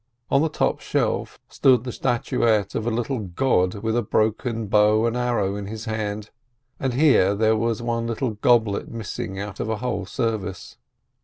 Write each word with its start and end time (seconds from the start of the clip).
On 0.31 0.41
the 0.41 0.49
top 0.49 0.79
shelf 0.79 1.39
stood 1.47 1.83
the 1.83 1.91
statuette 1.91 2.73
of 2.73 2.87
a 2.87 2.89
little 2.89 3.19
god 3.19 3.75
with 3.83 3.95
a 3.95 4.01
broken 4.01 4.65
bow 4.65 5.05
and 5.05 5.15
arrow 5.15 5.55
in 5.55 5.67
his 5.67 5.85
hand, 5.85 6.31
and 6.79 6.95
here 6.95 7.35
there 7.35 7.55
was 7.55 7.83
one 7.83 8.07
little 8.07 8.31
goblet 8.31 8.89
missing 8.89 9.37
out 9.39 9.59
of 9.59 9.69
a 9.69 9.77
whole 9.77 10.07
service. 10.07 10.77